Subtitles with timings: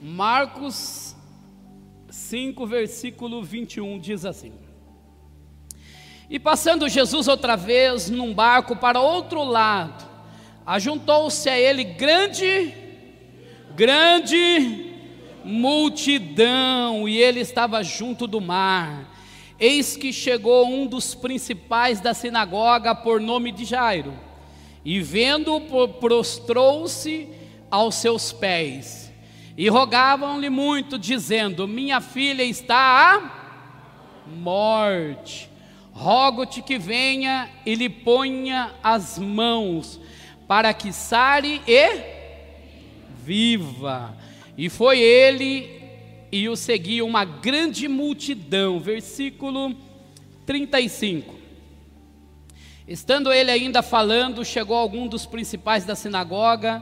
[0.00, 1.16] Marcos
[2.08, 4.52] 5, versículo 21 diz assim:
[6.30, 10.08] E passando Jesus outra vez num barco para outro lado,
[10.64, 12.72] ajuntou-se a ele grande,
[13.74, 14.92] grande
[15.44, 19.16] multidão, e ele estava junto do mar.
[19.58, 24.14] Eis que chegou um dos principais da sinagoga, por nome de Jairo,
[24.84, 27.28] e vendo-o, prostrou-se
[27.68, 29.07] aos seus pés,
[29.58, 33.48] e rogavam-lhe muito, dizendo: Minha filha está à
[34.24, 35.50] morte,
[35.90, 40.00] rogo-te que venha e lhe ponha as mãos,
[40.46, 42.00] para que sare e
[43.24, 44.16] viva.
[44.56, 45.82] E foi ele
[46.30, 48.78] e o seguia uma grande multidão.
[48.78, 49.74] Versículo
[50.46, 51.34] 35.
[52.86, 56.80] Estando ele ainda falando, chegou algum dos principais da sinagoga,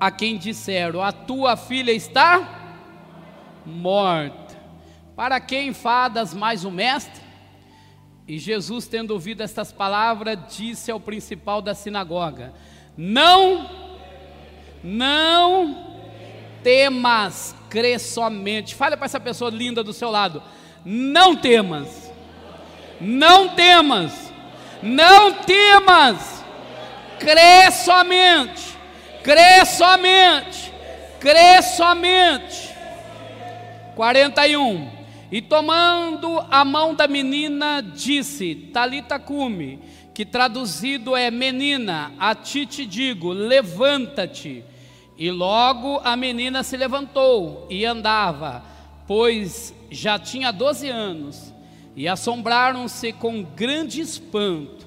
[0.00, 2.80] a quem disseram: A tua filha está
[3.64, 4.58] morta.
[5.14, 7.22] Para quem fadas mais o mestre?
[8.26, 12.54] E Jesus, tendo ouvido estas palavras, disse ao principal da sinagoga:
[12.96, 13.68] Não,
[14.82, 15.90] não
[16.62, 18.74] temas, crê somente.
[18.74, 20.42] Fale para essa pessoa linda do seu lado:
[20.84, 22.10] não temas,
[23.00, 24.32] não temas,
[24.82, 26.44] não temas,
[27.18, 28.69] crê somente,
[29.22, 30.72] crê somente,
[31.20, 32.70] crê somente.
[33.94, 34.88] 41.
[35.30, 39.78] E tomando a mão da menina, disse: Talita cume,
[40.12, 44.64] que traduzido é menina, a ti te digo, levanta-te.
[45.16, 48.64] E logo a menina se levantou e andava,
[49.06, 51.52] pois já tinha doze anos,
[51.94, 54.79] e assombraram-se com grande espanto,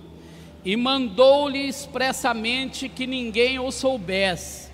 [0.66, 4.72] e mandou-lhe expressamente que ninguém o soubesse,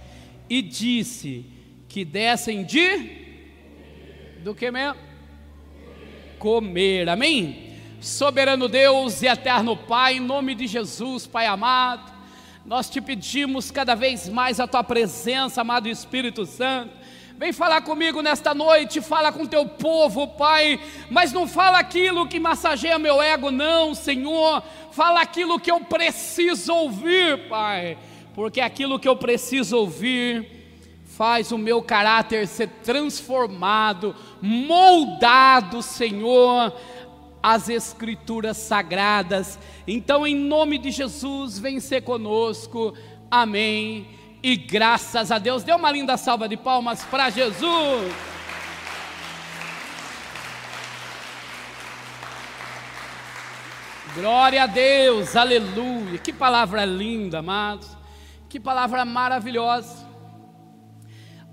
[0.50, 1.46] e disse
[1.88, 3.18] que dessem de
[4.44, 5.00] do que mesmo?
[6.38, 7.70] Comer, amém?
[8.00, 12.12] Soberano Deus e eterno Pai, em nome de Jesus, Pai amado,
[12.66, 16.99] nós te pedimos cada vez mais a tua presença, amado Espírito Santo.
[17.39, 20.77] Vem falar comigo nesta noite, fala com teu povo, Pai,
[21.09, 24.61] mas não fala aquilo que massageia meu ego, não, Senhor.
[24.91, 27.97] Fala aquilo que eu preciso ouvir, Pai,
[28.35, 30.45] porque aquilo que eu preciso ouvir
[31.05, 36.73] faz o meu caráter ser transformado, moldado, Senhor,
[37.41, 39.57] as Escrituras sagradas.
[39.88, 42.94] Então, em nome de Jesus, vem ser conosco.
[43.31, 44.19] Amém.
[44.41, 45.63] E graças a Deus.
[45.63, 48.13] Dê uma linda salva de palmas para Jesus.
[54.16, 56.17] Glória a Deus, aleluia.
[56.17, 57.95] Que palavra linda, amados.
[58.47, 60.07] Que palavra maravilhosa.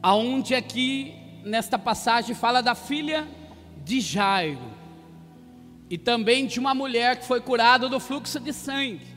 [0.03, 1.15] Aonde aqui,
[1.45, 3.27] nesta passagem, fala da filha
[3.85, 4.75] de Jairo
[5.89, 9.16] e também de uma mulher que foi curada do fluxo de sangue.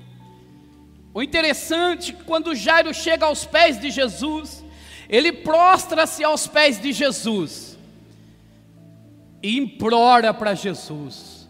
[1.19, 4.63] O interessante, é quando Jairo chega aos pés de Jesus,
[5.09, 7.77] ele prostra-se aos pés de Jesus
[9.43, 11.45] e implora para Jesus: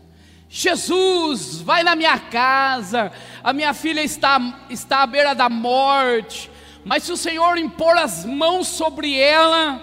[0.50, 3.12] Jesus, vai na minha casa,
[3.44, 6.50] a minha filha está, está à beira da morte,
[6.84, 9.80] mas se o Senhor impor as mãos sobre ela,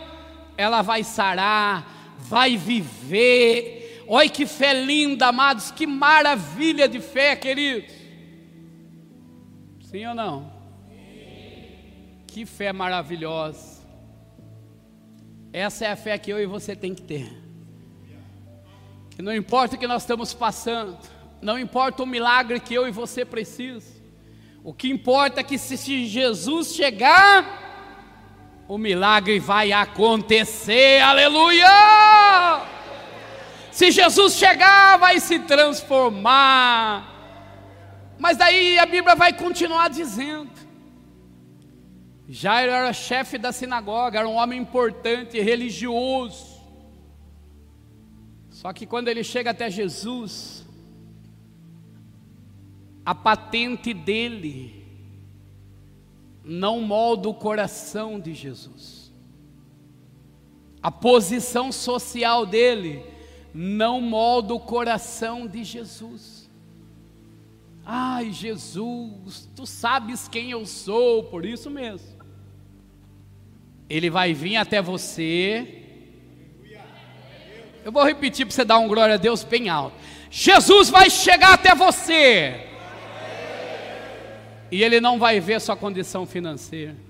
[0.56, 7.95] ela vai sarar, vai viver, Olha que fé linda, amados, que maravilha de fé, queridos.
[9.96, 10.52] Sim ou não?
[12.26, 13.80] Que fé maravilhosa.
[15.50, 17.32] Essa é a fé que eu e você tem que ter.
[19.12, 20.98] Que não importa o que nós estamos passando,
[21.40, 23.86] não importa o milagre que eu e você precisamos.
[24.62, 31.00] O que importa é que se Jesus chegar, o milagre vai acontecer.
[31.00, 31.70] Aleluia!
[33.72, 37.15] Se Jesus chegar, vai se transformar.
[38.18, 40.50] Mas daí a Bíblia vai continuar dizendo.
[42.28, 46.56] Jairo era chefe da sinagoga, era um homem importante, religioso.
[48.50, 50.66] Só que quando ele chega até Jesus,
[53.04, 54.84] a patente dele
[56.44, 59.12] não molda o coração de Jesus.
[60.82, 63.04] A posição social dele
[63.52, 66.35] não molda o coração de Jesus.
[67.88, 72.16] Ai, Jesus, tu sabes quem eu sou, por isso mesmo.
[73.88, 75.84] Ele vai vir até você.
[77.84, 79.96] Eu vou repetir para você dar um glória a Deus bem alto.
[80.28, 82.66] Jesus vai chegar até você.
[84.72, 87.05] E ele não vai ver sua condição financeira.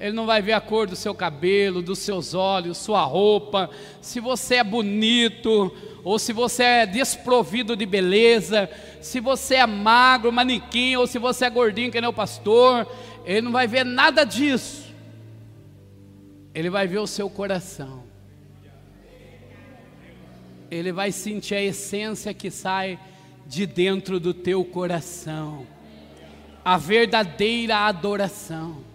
[0.00, 3.68] Ele não vai ver a cor do seu cabelo, dos seus olhos, sua roupa,
[4.00, 5.70] se você é bonito
[6.02, 8.70] ou se você é desprovido de beleza,
[9.02, 12.86] se você é magro, manequim, ou se você é gordinho, que nem o pastor.
[13.26, 14.88] Ele não vai ver nada disso.
[16.54, 18.02] Ele vai ver o seu coração.
[20.70, 22.98] Ele vai sentir a essência que sai
[23.46, 25.66] de dentro do teu coração.
[26.64, 28.89] A verdadeira adoração.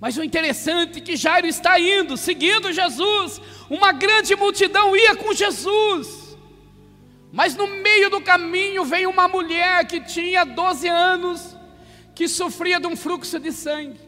[0.00, 3.40] Mas o interessante é que Jairo está indo, seguindo Jesus.
[3.68, 6.36] Uma grande multidão ia com Jesus.
[7.32, 11.56] Mas no meio do caminho vem uma mulher que tinha 12 anos,
[12.14, 14.00] que sofria de um fluxo de sangue.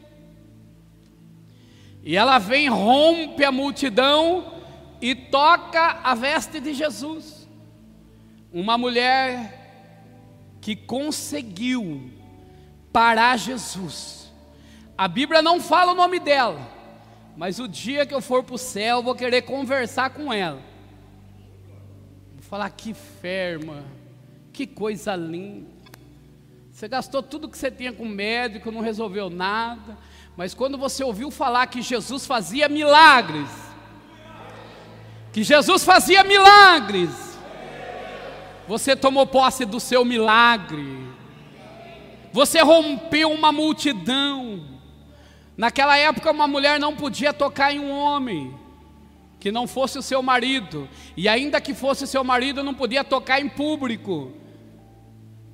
[2.03, 4.59] E ela vem, rompe a multidão
[5.01, 7.47] e toca a veste de Jesus.
[8.51, 9.59] Uma mulher
[10.61, 12.09] que conseguiu
[12.91, 14.20] parar Jesus
[15.01, 16.61] a Bíblia não fala o nome dela,
[17.35, 20.61] mas o dia que eu for para o céu, eu vou querer conversar com ela.
[22.35, 23.83] Vou falar que ferma,
[24.53, 25.71] que coisa linda.
[26.71, 29.97] Você gastou tudo que você tinha com o médico, não resolveu nada,
[30.37, 33.49] mas quando você ouviu falar que Jesus fazia milagres,
[35.33, 37.39] que Jesus fazia milagres,
[38.67, 40.95] você tomou posse do seu milagre,
[42.31, 44.70] você rompeu uma multidão,
[45.61, 48.51] Naquela época, uma mulher não podia tocar em um homem
[49.39, 53.39] que não fosse o seu marido, e ainda que fosse seu marido, não podia tocar
[53.39, 54.31] em público.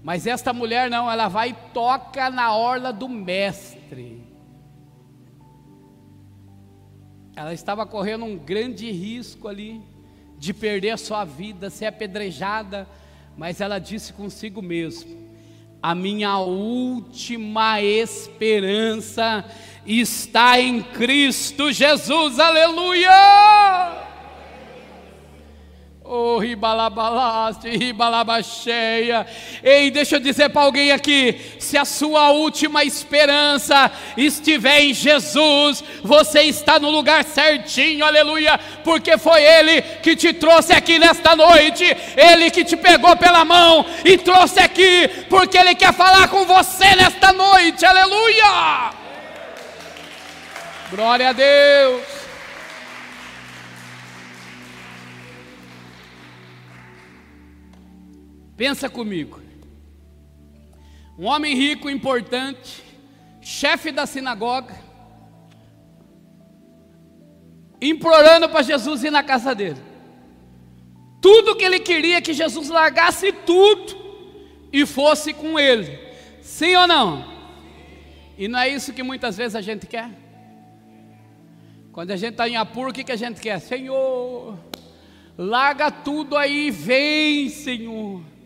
[0.01, 4.23] Mas esta mulher não, ela vai e toca na orla do mestre.
[7.35, 9.81] Ela estava correndo um grande risco ali
[10.37, 12.87] de perder a sua vida, ser apedrejada,
[13.35, 15.26] mas ela disse consigo mesmo:
[15.81, 19.45] a minha última esperança
[19.85, 24.06] está em Cristo Jesus, aleluia!
[26.09, 29.27] Oh, ribalabalaste, ribalabacheia.
[29.61, 35.83] Ei, deixa eu dizer para alguém aqui: se a sua última esperança estiver em Jesus,
[36.01, 41.83] você está no lugar certinho, aleluia, porque foi Ele que te trouxe aqui nesta noite,
[42.15, 46.95] Ele que te pegou pela mão e trouxe aqui, porque Ele quer falar com você
[46.95, 48.91] nesta noite, aleluia.
[50.89, 52.16] Glória a Deus.
[58.57, 59.39] Pensa comigo.
[61.17, 62.83] Um homem rico, importante,
[63.39, 64.75] chefe da sinagoga,
[67.79, 69.79] implorando para Jesus ir na casa dele.
[71.21, 73.95] Tudo que ele queria que Jesus largasse tudo
[74.73, 75.99] e fosse com ele.
[76.41, 77.25] Sim ou não?
[78.37, 80.09] E não é isso que muitas vezes a gente quer?
[81.91, 83.59] Quando a gente está em apuro, o que, que a gente quer?
[83.59, 84.57] Senhor,
[85.37, 88.36] larga tudo aí, vem, Senhor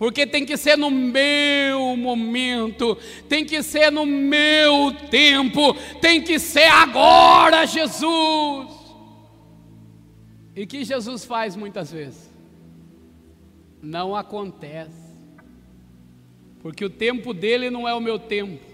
[0.00, 2.96] porque tem que ser no meu momento,
[3.28, 8.70] tem que ser no meu tempo, tem que ser agora, Jesus.
[10.56, 12.30] E que Jesus faz muitas vezes?
[13.82, 15.14] Não acontece,
[16.62, 18.64] porque o tempo dele não é o meu tempo,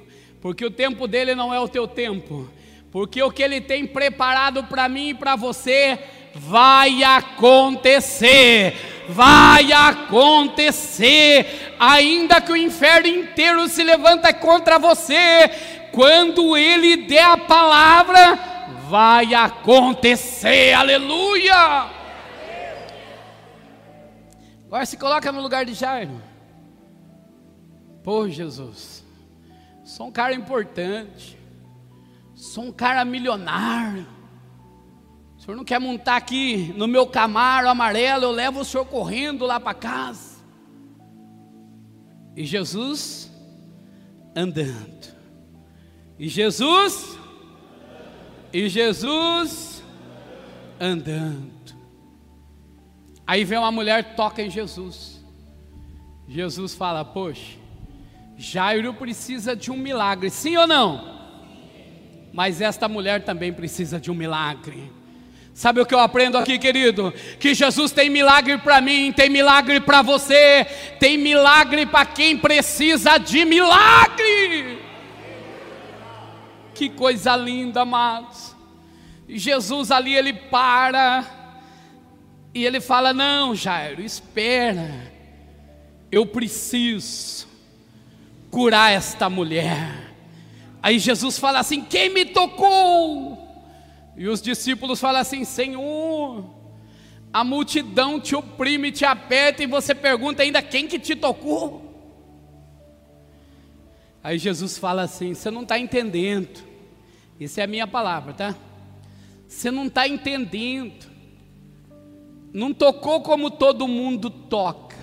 [0.40, 2.48] porque o tempo dele não é o teu tempo,
[2.92, 5.98] porque o que ele tem preparado para mim e para você
[6.36, 15.50] vai acontecer vai acontecer, ainda que o inferno inteiro se levanta contra você,
[15.92, 18.38] quando ele der a palavra,
[18.88, 21.86] vai acontecer, aleluia.
[24.66, 26.20] Agora se coloca no lugar de Jairo.
[28.02, 29.04] Pô, Jesus,
[29.84, 31.38] sou um cara importante,
[32.34, 34.06] sou um cara milionário,
[35.46, 39.46] o senhor não quer montar aqui no meu camaro amarelo, eu levo o senhor correndo
[39.46, 40.38] lá para casa.
[42.34, 43.30] E Jesus
[44.34, 45.14] andando.
[46.18, 47.16] E Jesus
[48.52, 49.84] e Jesus
[50.80, 51.76] andando.
[53.24, 55.24] Aí vem uma mulher toca em Jesus.
[56.26, 57.56] Jesus fala: "Poxa,
[58.36, 61.14] Jairo precisa de um milagre, sim ou não?
[62.32, 64.95] Mas esta mulher também precisa de um milagre.
[65.56, 67.14] Sabe o que eu aprendo aqui, querido?
[67.40, 70.66] Que Jesus tem milagre para mim, tem milagre para você,
[71.00, 74.78] tem milagre para quem precisa de milagre.
[76.74, 78.54] Que coisa linda, amados.
[79.26, 81.24] Jesus ali ele para
[82.52, 85.10] e ele fala: Não, Jairo, espera,
[86.12, 87.48] eu preciso
[88.50, 90.12] curar esta mulher.
[90.82, 93.45] Aí Jesus fala assim: Quem me tocou?
[94.16, 96.44] E os discípulos falam assim: Senhor,
[97.32, 101.82] a multidão te oprime, te aperta e você pergunta ainda quem que te tocou?
[104.22, 106.64] Aí Jesus fala assim: Você não está entendendo.
[107.38, 108.56] Essa é a minha palavra, tá?
[109.46, 111.06] Você não está entendendo.
[112.52, 114.96] Não tocou como todo mundo toca.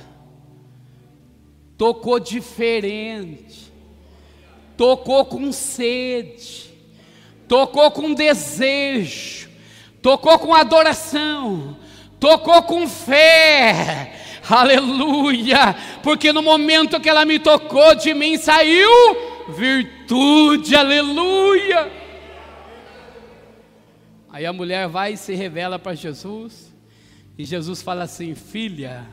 [1.77, 3.71] Tocou diferente.
[4.75, 6.72] Tocou com sede.
[7.47, 9.49] Tocou com desejo.
[10.01, 11.77] Tocou com adoração.
[12.19, 14.19] Tocou com fé.
[14.49, 15.75] Aleluia!
[16.01, 18.89] Porque no momento que ela me tocou, de mim saiu
[19.49, 20.75] virtude.
[20.75, 21.91] Aleluia!
[24.29, 26.73] Aí a mulher vai e se revela para Jesus,
[27.37, 29.07] e Jesus fala assim: Filha,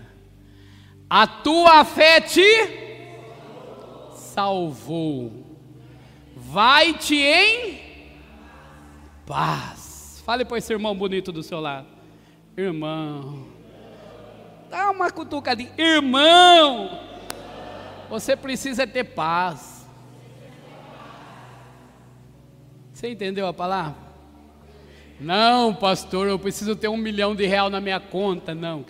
[1.09, 2.47] a tua fé te
[4.15, 5.45] salvou,
[6.35, 7.90] vai-te em
[9.31, 10.21] paz.
[10.27, 11.87] Fale para esse irmão bonito do seu lado,
[12.57, 13.47] irmão,
[14.69, 17.01] dá uma cutucadinha, irmão,
[18.09, 19.87] você precisa ter paz.
[22.93, 24.11] Você entendeu a palavra?
[25.21, 28.53] Não, pastor, eu preciso ter um milhão de real na minha conta.
[28.53, 28.85] Não,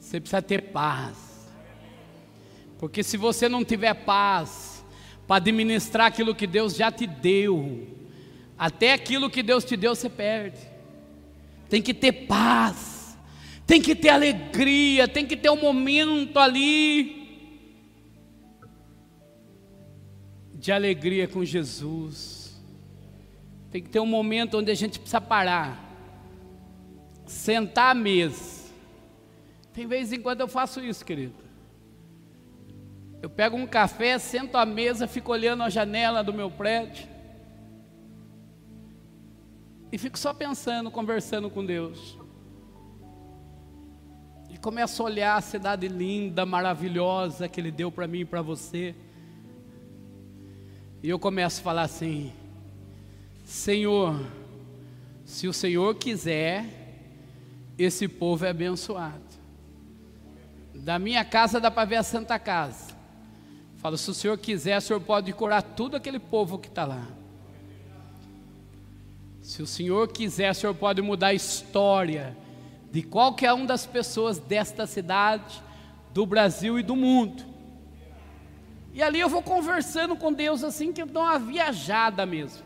[0.00, 1.48] você precisa ter paz.
[2.76, 4.84] Porque se você não tiver paz
[5.28, 7.99] para administrar aquilo que Deus já te deu,
[8.60, 10.60] até aquilo que Deus te deu você perde.
[11.70, 13.16] Tem que ter paz,
[13.66, 17.48] tem que ter alegria, tem que ter um momento ali
[20.52, 22.60] de alegria com Jesus.
[23.70, 25.82] Tem que ter um momento onde a gente precisa parar,
[27.24, 28.68] sentar à mesa.
[29.72, 31.32] Tem vez em quando eu faço isso, querido.
[33.22, 37.08] Eu pego um café, sento à mesa, fico olhando a janela do meu prédio.
[39.92, 42.16] E fico só pensando, conversando com Deus.
[44.48, 48.42] E começo a olhar a cidade linda, maravilhosa que Ele deu para mim e para
[48.42, 48.94] você.
[51.02, 52.32] E eu começo a falar assim:
[53.44, 54.14] Senhor,
[55.24, 56.66] se o Senhor quiser,
[57.78, 59.30] esse povo é abençoado.
[60.74, 62.94] Da minha casa dá para ver a Santa Casa.
[63.76, 67.06] Falo, se o Senhor quiser, o Senhor pode curar tudo aquele povo que está lá.
[69.40, 72.36] Se o Senhor quiser, o Senhor pode mudar a história
[72.90, 75.62] de qualquer uma das pessoas desta cidade,
[76.12, 77.44] do Brasil e do mundo.
[78.92, 82.64] E ali eu vou conversando com Deus assim que eu dou uma viajada mesmo.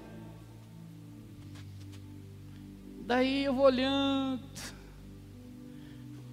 [3.06, 4.40] Daí eu vou olhando,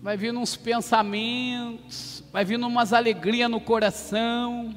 [0.02, 4.74] vai vindo uns pensamentos, vai vindo umas alegrias no coração,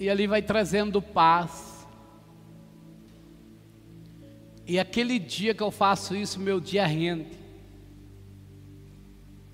[0.00, 1.75] e ali vai trazendo paz.
[4.66, 7.38] E aquele dia que eu faço isso, meu dia rende,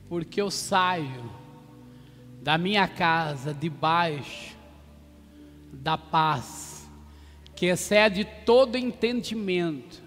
[0.08, 1.30] porque eu saio
[2.42, 4.56] da minha casa debaixo
[5.72, 6.88] da paz,
[7.54, 10.02] que excede todo entendimento,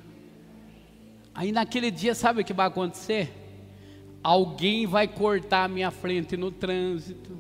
[1.36, 3.30] Aí naquele dia, sabe o que vai acontecer?
[4.24, 7.38] Alguém vai cortar a minha frente no trânsito.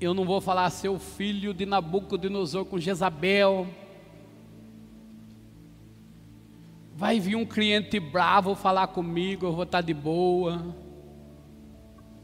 [0.00, 3.66] Eu não vou falar seu filho de Nabucodonosor com Jezabel.
[7.02, 10.72] Vai vir um cliente bravo falar comigo, eu vou estar de boa.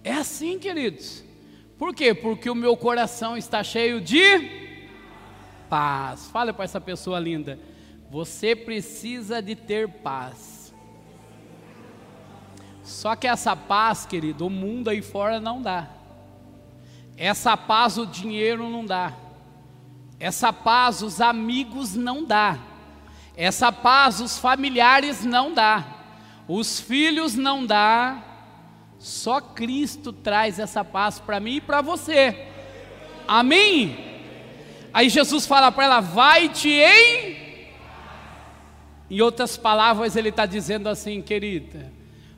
[0.04, 1.24] É assim, queridos.
[1.76, 2.14] Por quê?
[2.14, 4.48] Porque o meu coração está cheio de
[5.68, 6.28] paz.
[6.28, 7.58] Fala para essa pessoa linda.
[8.08, 10.72] Você precisa de ter paz.
[12.84, 15.88] Só que essa paz, querido, o mundo aí fora não dá.
[17.16, 19.12] Essa paz o dinheiro não dá.
[20.20, 22.67] Essa paz os amigos não dá.
[23.38, 25.86] Essa paz os familiares não dá.
[26.46, 28.22] Os filhos não dá.
[28.98, 32.48] Só Cristo traz essa paz para mim e para você.
[33.26, 33.96] Amém?
[34.92, 37.48] Aí Jesus fala para ela: vai-te em
[39.10, 41.90] em outras palavras, ele está dizendo assim, querida,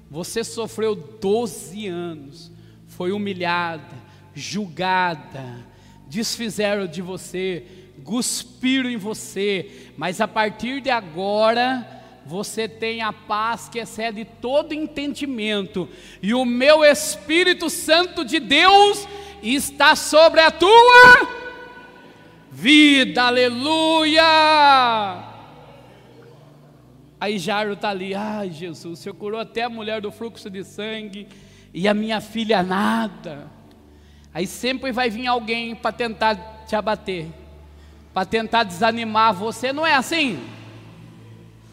[0.08, 2.52] você sofreu 12 anos,
[2.86, 3.96] foi humilhada,
[4.34, 5.66] julgada,
[6.06, 7.64] desfizeram de você,
[8.04, 11.86] cuspiram em você, mas a partir de agora,
[12.26, 15.88] você tem a paz que excede todo entendimento,
[16.22, 19.06] e o meu Espírito Santo de Deus
[19.42, 21.28] está sobre a tua
[22.50, 24.22] vida, aleluia!
[27.20, 30.64] Aí Jairo está ali, ai Jesus, o Senhor curou até a mulher do fluxo de
[30.64, 31.28] sangue
[31.72, 33.46] e a minha filha nada.
[34.32, 37.26] Aí sempre vai vir alguém para tentar te abater,
[38.20, 40.46] para tentar desanimar você, não é assim?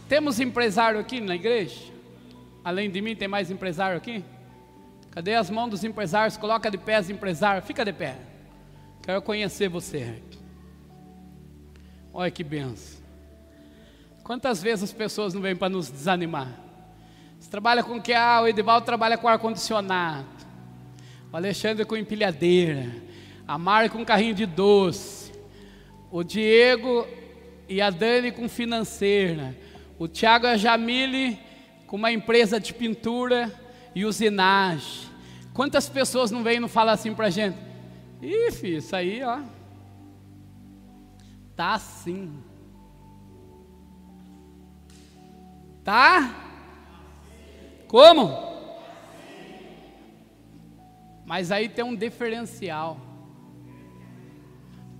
[0.07, 1.91] Temos empresário aqui na igreja?
[2.63, 4.23] Além de mim, tem mais empresário aqui?
[5.11, 6.37] Cadê as mãos dos empresários?
[6.37, 8.15] Coloca de pé as empresários, fica de pé.
[9.03, 10.23] Quero conhecer você.
[12.13, 13.01] Olha que benção.
[14.23, 16.47] Quantas vezes as pessoas não vêm para nos desanimar?
[17.37, 18.13] Você trabalha com o que?
[18.13, 20.25] Ah, o Edivaldo trabalha com ar-condicionado.
[21.29, 22.89] O Alexandre com empilhadeira.
[23.45, 25.16] A Mari com carrinho de doce.
[26.11, 27.05] O Diego
[27.67, 29.57] e a Dani com financeira.
[29.99, 31.39] O Tiago e a Jamile
[31.85, 33.51] com uma empresa de pintura
[33.93, 35.09] e usinagem.
[35.53, 37.57] Quantas pessoas não vêm e não falam assim para a gente?
[38.21, 39.41] Ih, filho, isso aí, ó.
[41.55, 42.31] Tá assim.
[45.83, 46.35] Tá?
[47.87, 48.47] Como?
[51.25, 53.06] Mas aí tem um diferencial.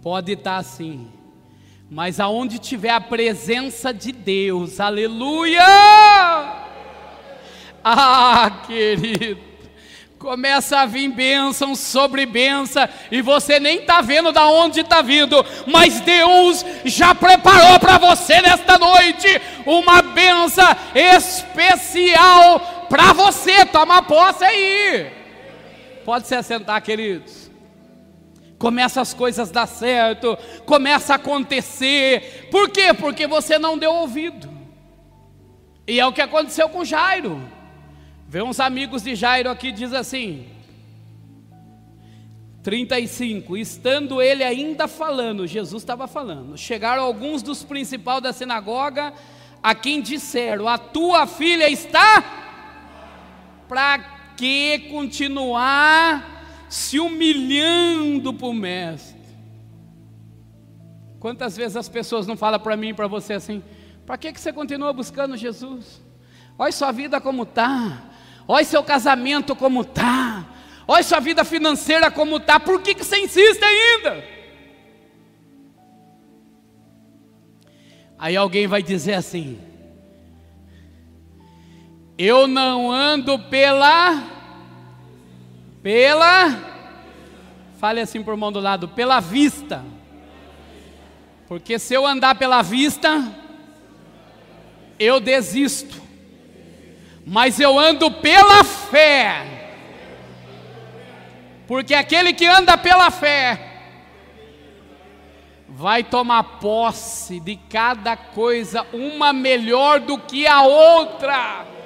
[0.01, 1.12] Pode estar tá assim.
[1.89, 5.63] Mas aonde tiver a presença de Deus, aleluia!
[7.84, 9.39] Ah, querido,
[10.20, 15.46] começa a vir bênção sobre bênção, e você nem está vendo da onde está vindo,
[15.66, 23.66] mas Deus já preparou para você nesta noite uma bênção especial para você.
[23.66, 25.08] Toma posse aí.
[26.04, 27.50] Pode se assentar, queridos.
[28.58, 32.48] Começa as coisas a dar certo, começa a acontecer.
[32.50, 32.94] Por quê?
[32.94, 34.50] Porque você não deu ouvido.
[35.86, 37.42] E é o que aconteceu com Jairo.
[38.28, 40.48] Vê uns amigos de Jairo aqui, diz assim:
[42.64, 43.56] 35.
[43.56, 49.14] Estando ele ainda falando, Jesus estava falando, chegaram alguns dos principais da sinagoga,
[49.64, 52.44] a quem disseram: A tua filha está.
[53.70, 54.00] Para
[54.36, 56.37] que continuar
[56.70, 59.18] se humilhando para o mestre?
[61.20, 63.64] Quantas vezes as pessoas não falam para mim e para você assim:
[64.06, 66.02] Para que, que você continua buscando Jesus?
[66.58, 68.04] Olha sua vida como está.
[68.48, 70.46] Olha seu casamento como está.
[70.88, 72.60] Olha sua vida financeira como está.
[72.60, 74.24] Por que, que você insiste ainda?
[78.18, 79.60] Aí alguém vai dizer assim:
[82.18, 84.37] Eu não ando pela.
[85.88, 86.58] Pela.
[87.80, 89.86] Fale assim por mão do lado: pela vista.
[91.47, 93.23] Porque se eu andar pela vista,
[95.00, 96.08] eu desisto
[97.30, 99.73] mas eu ando pela fé.
[101.67, 103.60] Porque aquele que anda pela fé
[105.67, 111.77] vai tomar posse de cada coisa, uma melhor do que a outra.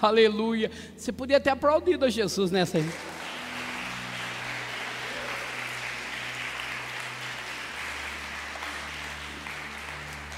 [0.02, 0.70] Aleluia.
[0.96, 2.90] Você podia ter aplaudido a Jesus nessa aí.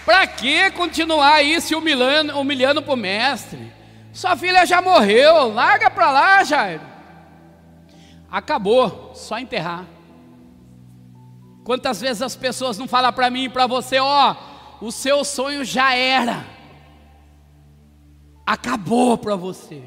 [0.04, 3.72] Para que continuar aí se humilhando, humilhando para o mestre?
[4.12, 6.82] Sua filha já morreu, larga para lá, Jairo.
[8.30, 9.86] Acabou, só enterrar.
[11.64, 14.34] Quantas vezes as pessoas não falam para mim e para você, ó,
[14.80, 16.44] o seu sonho já era,
[18.52, 19.82] acabou para você.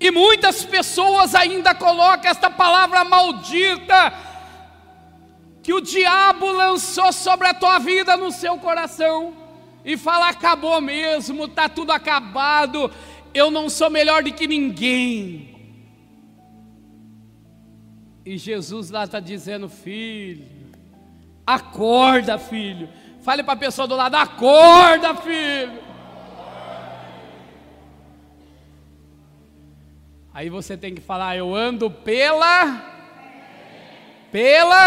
[0.00, 4.14] E muitas pessoas ainda colocam esta palavra maldita
[5.62, 9.34] que o diabo lançou sobre a tua vida no seu coração
[9.84, 12.90] e fala: acabou mesmo, está tudo acabado,
[13.34, 15.54] eu não sou melhor do que ninguém.
[18.24, 20.46] E Jesus lá está dizendo: filho,
[21.46, 22.88] acorda, filho.
[23.20, 25.87] Fale para a pessoa do lado: acorda, filho.
[30.38, 32.80] Aí você tem que falar: eu ando pela,
[34.30, 34.86] pela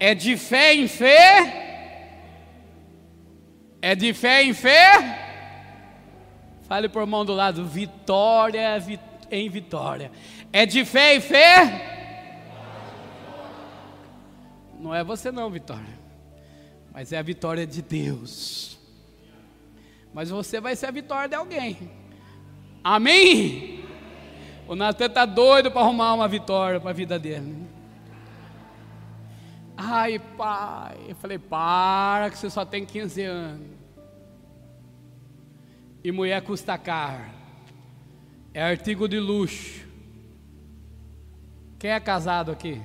[0.00, 2.16] é de fé em fé?
[3.80, 5.46] É de fé em fé?
[6.62, 8.76] Fale por mão do lado, vitória
[9.30, 10.10] em vitória.
[10.52, 12.42] É de fé em fé?
[14.80, 15.96] Não é você não, Vitória.
[16.92, 18.80] Mas é a vitória de Deus.
[20.12, 21.88] Mas você vai ser a vitória de alguém.
[22.82, 23.77] Amém?
[24.68, 27.66] O Natan está doido para arrumar uma vitória para a vida dele.
[29.74, 30.98] Ai, pai.
[31.08, 33.66] Eu falei, para que você só tem 15 anos.
[36.04, 37.24] E mulher custa caro.
[38.52, 39.86] É artigo de luxo.
[41.78, 42.82] Quem é casado aqui?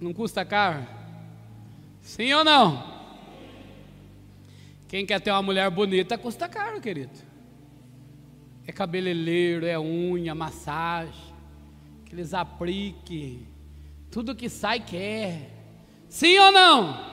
[0.00, 0.84] Não custa caro?
[2.00, 2.90] Sim ou não?
[4.88, 7.31] Quem quer ter uma mulher bonita custa caro, querido.
[8.66, 11.34] É cabeleireiro, é unha, massagem,
[12.04, 13.40] aqueles apliques
[14.10, 15.50] Tudo que sai quer.
[16.08, 17.12] Sim ou não?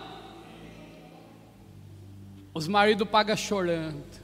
[2.53, 4.19] Os maridos pagam chorando.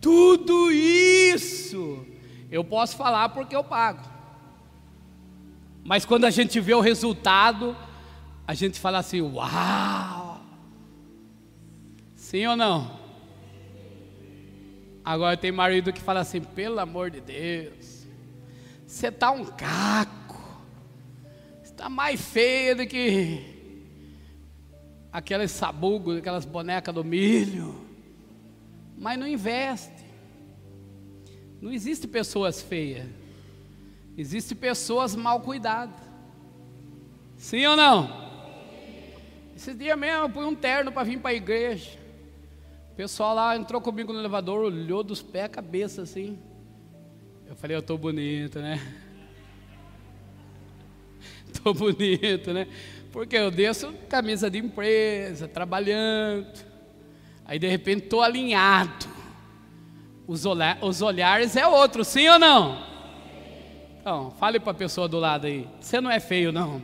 [0.00, 2.06] Tudo isso
[2.50, 4.06] eu posso falar porque eu pago.
[5.84, 7.74] Mas quando a gente vê o resultado,
[8.46, 10.42] a gente fala assim: Uau!
[12.14, 12.97] Sim ou não?
[15.08, 18.06] Agora tem marido que fala assim: Pelo amor de Deus,
[18.86, 20.38] você está um caco,
[21.64, 23.42] está mais feio do que
[25.10, 27.74] aqueles sabugos, aquelas bonecas do milho,
[28.98, 30.04] mas não investe.
[31.58, 33.08] Não existe pessoas feias,
[34.14, 35.98] existe pessoas mal cuidadas.
[37.38, 38.28] Sim ou não?
[39.56, 41.97] Esses dias mesmo eu pus um terno para vir para a igreja.
[42.98, 46.36] Pessoal lá entrou comigo no elevador, olhou dos pés à cabeça assim.
[47.46, 48.76] Eu falei, eu estou bonito, né?
[51.46, 52.66] Estou bonito, né?
[53.12, 56.52] Porque eu desço camisa de empresa, trabalhando.
[57.44, 59.06] Aí de repente estou alinhado.
[60.26, 62.84] Os, olhar, os olhares é outro, sim ou não?
[64.00, 65.68] Então, fale para a pessoa do lado aí.
[65.80, 66.82] Você não é feio, não.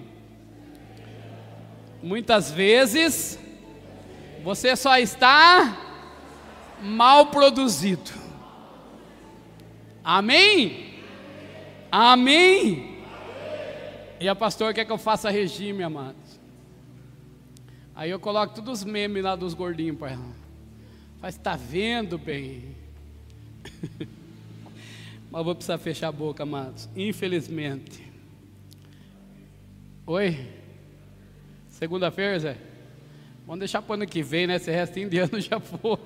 [2.00, 3.36] Muitas vezes
[4.44, 5.84] você só está
[6.84, 8.10] mal produzido.
[10.02, 10.94] Amém?
[11.90, 13.02] Amém?
[14.20, 16.40] E a pastor quer que eu faça regime, amados.
[17.94, 20.44] Aí eu coloco todos os memes lá dos gordinhos para ela.
[21.20, 22.76] Mas está vendo bem?
[25.30, 26.88] Mas vou precisar fechar a boca, amados.
[26.94, 28.12] Infelizmente.
[30.06, 30.46] Oi?
[31.70, 32.56] Segunda-feira, Zé?
[33.46, 34.56] Vamos deixar para ano que vem, né?
[34.56, 35.98] Esse resto de ano já foi.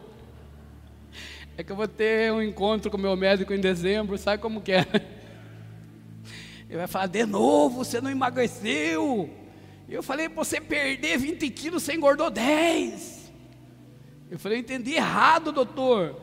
[1.58, 4.70] É que eu vou ter um encontro com meu médico em dezembro, sabe como que
[4.70, 4.86] é?
[6.70, 9.28] Ele vai falar, de novo, você não emagreceu.
[9.88, 13.32] Eu falei, você perder 20 quilos, você engordou 10.
[14.30, 16.20] Eu falei, eu entendi errado, doutor.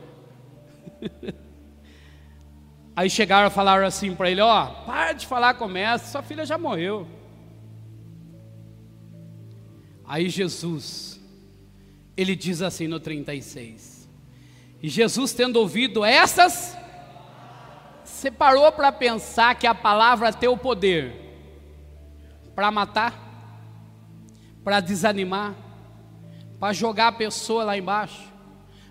[2.95, 5.67] Aí chegaram e falaram assim para ele, ó, para de falar com
[5.99, 7.05] sua filha já morreu.
[10.05, 11.19] Aí Jesus,
[12.15, 14.04] ele diz assim no 36.
[14.81, 16.77] E Jesus, tendo ouvido essas,
[18.03, 21.13] separou para pensar que a palavra tem o poder
[22.55, 23.13] para matar,
[24.63, 25.53] para desanimar,
[26.59, 28.31] para jogar a pessoa lá embaixo,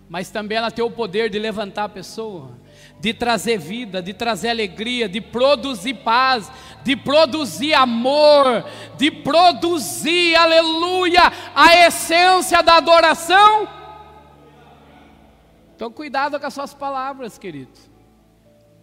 [0.09, 2.65] mas também ela tem o poder de levantar a pessoa
[3.01, 6.51] de trazer vida, de trazer alegria, de produzir paz,
[6.83, 8.65] de produzir amor,
[8.97, 13.69] de produzir, aleluia, a essência da adoração.
[15.75, 17.91] Então, cuidado com as suas palavras, queridos.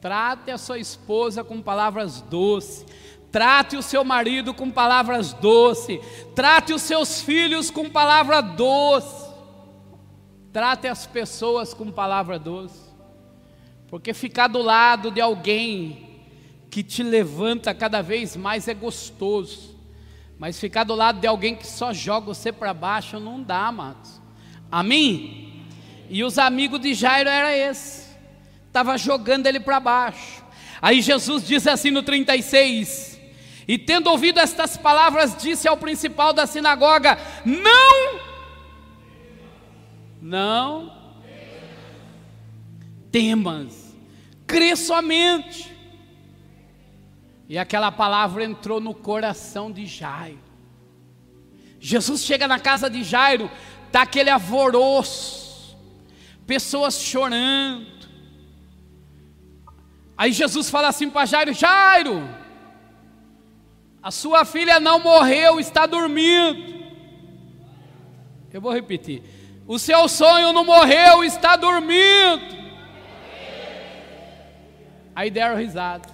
[0.01, 2.85] Trate a sua esposa com palavras doces.
[3.31, 5.99] Trate o seu marido com palavras doces.
[6.35, 9.31] Trate os seus filhos com palavra doce.
[10.51, 12.91] Trate as pessoas com palavra doce.
[13.87, 16.09] Porque ficar do lado de alguém
[16.69, 19.77] que te levanta cada vez mais é gostoso.
[20.37, 24.19] Mas ficar do lado de alguém que só joga você para baixo não dá, amados.
[24.71, 25.50] Amém?
[26.11, 28.05] E os amigos de Jairo era esse.
[28.67, 30.43] Estava jogando ele para baixo.
[30.81, 33.19] Aí Jesus diz assim no 36:
[33.65, 38.19] E tendo ouvido estas palavras, disse ao principal da sinagoga: Não,
[40.21, 41.01] não
[43.11, 43.95] temas,
[44.47, 45.71] crê somente.
[47.47, 50.39] E aquela palavra entrou no coração de Jairo.
[51.79, 53.49] Jesus chega na casa de Jairo,
[53.87, 55.50] está aquele alvoroço,
[56.45, 57.87] pessoas chorando.
[60.17, 62.29] Aí Jesus fala assim para Jairo: Jairo,
[64.03, 66.81] a sua filha não morreu, está dormindo.
[68.53, 69.23] Eu vou repetir:
[69.67, 72.61] o seu sonho não morreu, está dormindo.
[75.15, 76.09] Aí deram risada.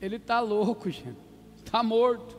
[0.00, 1.18] Ele está louco, gente.
[1.56, 2.37] Está morto.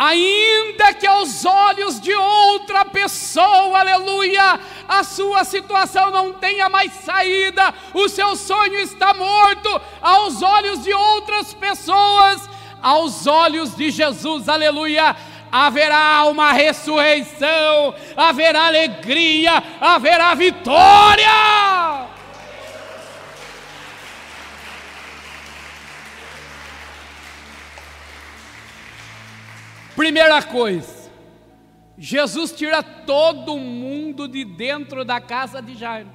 [0.00, 7.74] Ainda que aos olhos de outra pessoa, aleluia, a sua situação não tenha mais saída,
[7.92, 12.48] o seu sonho está morto, aos olhos de outras pessoas,
[12.80, 15.16] aos olhos de Jesus, aleluia,
[15.50, 21.26] haverá uma ressurreição, haverá alegria, haverá vitória.
[29.98, 31.10] Primeira coisa,
[31.98, 36.08] Jesus tira todo mundo de dentro da casa de Jairo.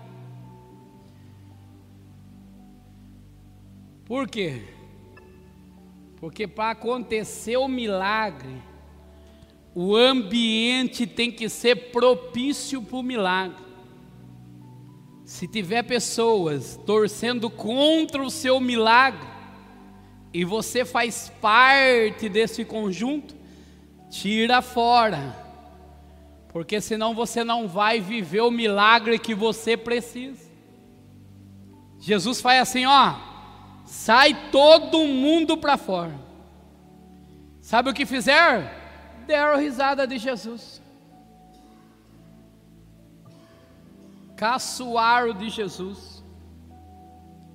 [4.06, 4.62] Por quê?
[6.16, 8.56] Porque para acontecer o milagre,
[9.76, 13.66] o ambiente tem que ser propício para o milagre.
[15.26, 19.28] Se tiver pessoas torcendo contra o seu milagre,
[20.34, 23.43] e você faz parte desse conjunto,
[24.14, 25.36] tira fora,
[26.50, 30.52] porque senão você não vai viver o milagre que você precisa.
[32.00, 33.16] Jesus faz assim, ó,
[33.86, 36.14] sai todo mundo para fora.
[37.60, 38.70] Sabe o que fizeram?
[39.26, 40.80] Deram risada de Jesus.
[44.36, 46.24] Caçoaram de Jesus.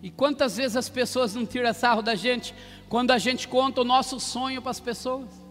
[0.02, 2.52] E quantas vezes as pessoas não tiram sarro da gente
[2.88, 5.47] quando a gente conta o nosso sonho para as pessoas?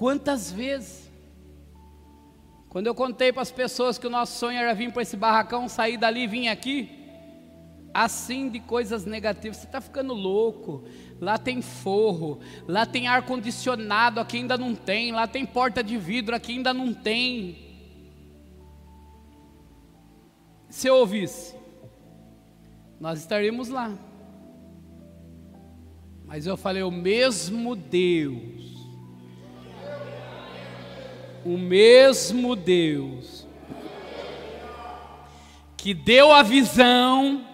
[0.00, 1.10] Quantas vezes?
[2.70, 5.68] Quando eu contei para as pessoas que o nosso sonho era vir para esse barracão,
[5.68, 6.88] sair dali e vir aqui,
[7.92, 9.58] assim de coisas negativas.
[9.58, 10.84] Você está ficando louco.
[11.20, 15.98] Lá tem forro, lá tem ar condicionado, aqui ainda não tem, lá tem porta de
[15.98, 17.58] vidro, aqui ainda não tem.
[20.70, 21.54] Se eu ouvisse,
[22.98, 23.94] nós estaríamos lá.
[26.24, 28.69] Mas eu falei, o mesmo Deus,
[31.44, 33.46] o mesmo Deus,
[35.76, 37.44] que deu a visão,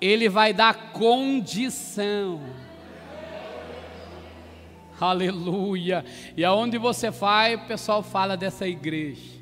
[0.00, 2.40] ele vai dar condição.
[5.00, 6.04] Aleluia.
[6.36, 9.40] E aonde você vai, o pessoal fala dessa igreja.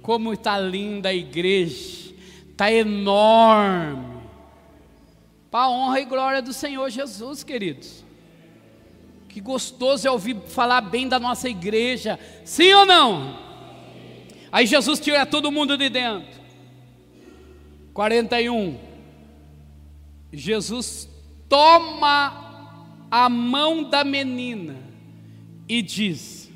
[0.00, 2.14] Como está linda a igreja.
[2.50, 4.16] Está enorme.
[5.50, 8.05] Para a honra e glória do Senhor Jesus, queridos.
[9.36, 12.18] Que gostoso é ouvir falar bem da nossa igreja.
[12.42, 13.38] Sim ou não?
[14.50, 16.40] Aí Jesus tira todo mundo de dentro.
[17.92, 18.78] 41.
[20.32, 21.06] Jesus
[21.50, 24.74] toma a mão da menina
[25.68, 26.50] e diz: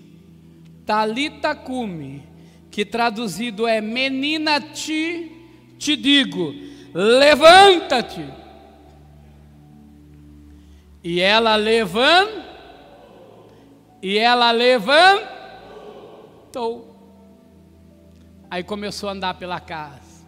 [0.86, 2.22] Talita cume,
[2.70, 5.30] que traduzido é menina te
[5.78, 6.54] te digo,
[6.94, 8.24] levanta-te.
[11.04, 12.49] E ela levanta
[14.02, 15.30] e ela levantou.
[18.50, 20.24] Aí começou a andar pela casa.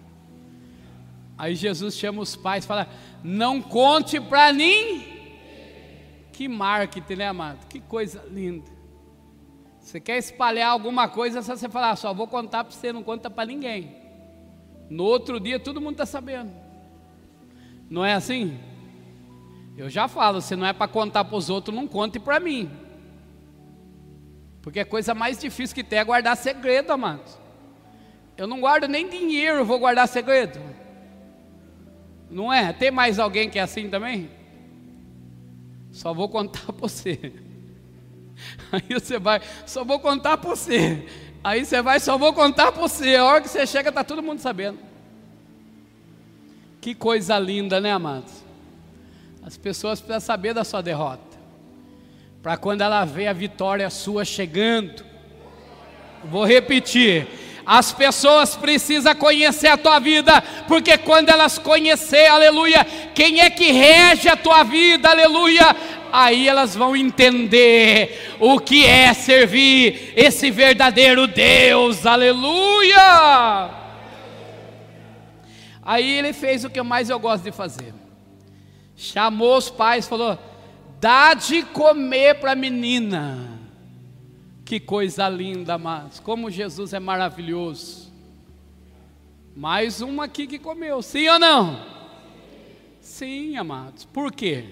[1.37, 2.88] Aí Jesus chama os pais e fala:
[3.22, 5.12] Não conte para ninguém.
[6.32, 7.66] Que marketing, né, amado?
[7.66, 8.70] Que coisa linda.
[9.80, 13.28] Você quer espalhar alguma coisa, só você falar: Só vou contar para você, não conta
[13.28, 13.96] para ninguém.
[14.88, 16.52] No outro dia, todo mundo está sabendo.
[17.90, 18.58] Não é assim?
[19.76, 22.70] Eu já falo: se não é para contar para os outros, não conte para mim.
[24.62, 27.37] Porque a coisa mais difícil que tem é guardar segredo, amados.
[28.37, 30.61] Eu não guardo nem dinheiro, vou guardar segredo.
[32.31, 32.72] Não é?
[32.72, 34.31] Tem mais alguém que é assim também?
[35.90, 37.33] Só vou contar para você.
[38.70, 41.07] Aí você vai, só vou contar para você.
[41.44, 43.16] Aí você vai, só vou contar para você.
[43.16, 44.79] A hora que você chega, está todo mundo sabendo.
[46.81, 48.42] Que coisa linda, né, amados?
[49.42, 51.32] As pessoas precisam saber da sua derrota.
[52.42, 55.05] Para quando ela vê a vitória sua chegando.
[56.24, 57.28] Vou repetir
[57.64, 63.70] as pessoas precisam conhecer a tua vida, porque quando elas conhecer, aleluia, quem é que
[63.70, 65.76] rege a tua vida, aleluia,
[66.12, 73.70] aí elas vão entender o que é servir esse verdadeiro Deus, aleluia.
[75.85, 77.94] Aí ele fez o que mais eu gosto de fazer.
[78.96, 80.38] Chamou os pais, falou:
[81.02, 83.58] "Dá de comer para a menina".
[84.64, 88.12] Que coisa linda, mas como Jesus é maravilhoso.
[89.56, 91.84] Mais uma aqui que comeu, sim ou não?
[93.00, 94.04] Sim, amados.
[94.04, 94.64] Por quê?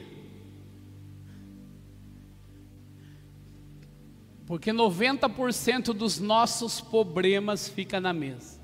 [4.46, 8.60] Porque 90% dos nossos problemas fica na mesa.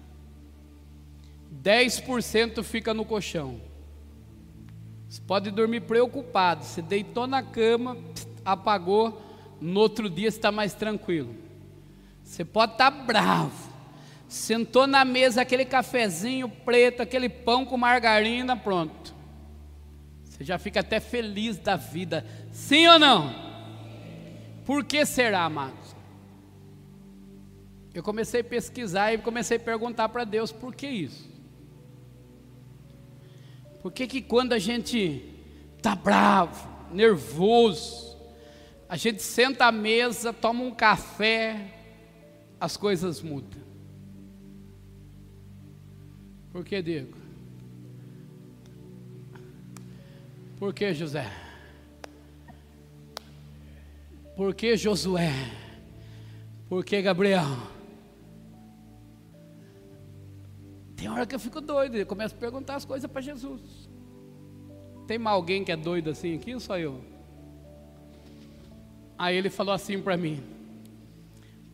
[1.64, 3.60] 10% fica no colchão.
[5.16, 6.62] Você pode dormir preocupado.
[6.62, 7.96] Você deitou na cama,
[8.44, 9.22] apagou,
[9.58, 11.34] no outro dia está mais tranquilo.
[12.22, 13.72] Você pode estar tá bravo,
[14.28, 19.14] sentou na mesa aquele cafezinho preto, aquele pão com margarina, pronto.
[20.22, 23.34] Você já fica até feliz da vida, sim ou não?
[24.66, 25.96] Por que será, amados?
[27.94, 31.35] Eu comecei a pesquisar e comecei a perguntar para Deus por que isso.
[33.86, 35.22] Por que que quando a gente
[35.76, 38.18] está bravo, nervoso,
[38.88, 41.72] a gente senta à mesa, toma um café,
[42.58, 43.62] as coisas mudam.
[46.50, 47.16] Por que, Diego?
[50.58, 51.30] Por que, José?
[54.34, 55.30] Por que Josué?
[56.68, 57.46] Por que Gabriel?
[60.96, 63.75] Tem hora que eu fico doido, eu começo a perguntar as coisas para Jesus.
[65.06, 67.00] Tem mais alguém que é doido assim aqui ou só eu?
[69.18, 70.42] Aí ele falou assim para mim: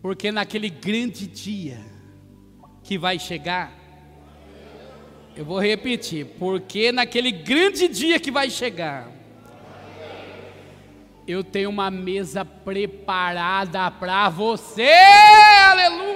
[0.00, 1.80] Porque naquele grande dia
[2.82, 3.72] que vai chegar,
[5.34, 9.10] eu vou repetir, porque naquele grande dia que vai chegar,
[11.26, 14.90] eu tenho uma mesa preparada para você,
[15.70, 16.11] aleluia.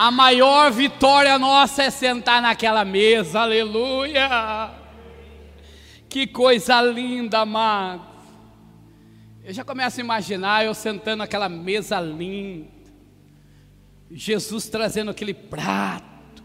[0.00, 4.70] A maior vitória nossa é sentar naquela mesa, aleluia.
[6.08, 8.06] Que coisa linda, amado.
[9.42, 12.68] Eu já começo a imaginar eu sentando naquela mesa linda,
[14.08, 16.44] Jesus trazendo aquele prato,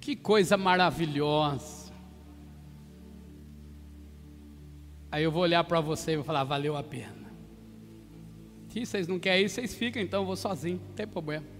[0.00, 1.92] que coisa maravilhosa.
[5.12, 7.32] Aí eu vou olhar para você e vou falar: valeu a pena.
[8.70, 11.53] Se vocês não querem ir, vocês ficam, então eu vou sozinho, não tem problema.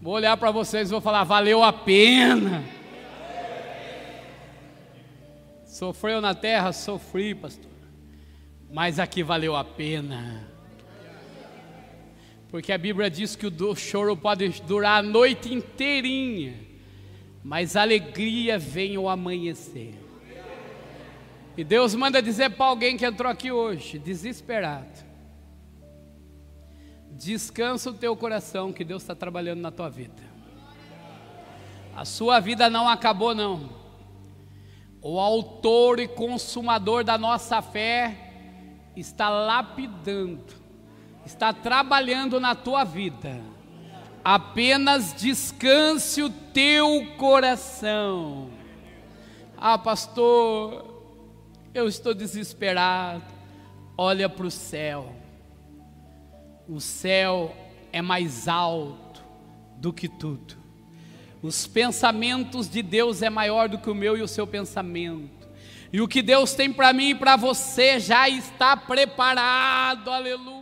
[0.00, 2.64] Vou olhar para vocês e vou falar: valeu a pena.
[5.64, 6.72] Sofreu na terra?
[6.72, 7.78] Sofri, pastor
[8.70, 10.46] mas aqui valeu a pena.
[12.50, 16.54] Porque a Bíblia diz que o choro pode durar a noite inteirinha,
[17.44, 19.94] mas a alegria vem ao amanhecer.
[21.56, 25.04] E Deus manda dizer para alguém que entrou aqui hoje, desesperado:
[27.18, 30.22] descansa o teu coração, que Deus está trabalhando na tua vida.
[31.94, 33.70] A sua vida não acabou, não.
[35.02, 38.32] O autor e consumador da nossa fé
[38.94, 40.54] está lapidando,
[41.26, 43.40] está trabalhando na tua vida.
[44.24, 48.50] Apenas descanse o teu coração.
[49.56, 51.02] Ah, pastor,
[51.74, 53.24] eu estou desesperado.
[53.96, 55.17] Olha para o céu.
[56.68, 57.56] O céu
[57.90, 59.24] é mais alto
[59.76, 60.54] do que tudo.
[61.42, 65.48] Os pensamentos de Deus é maior do que o meu e o seu pensamento.
[65.90, 70.57] E o que Deus tem para mim e para você já está preparado, aleluia.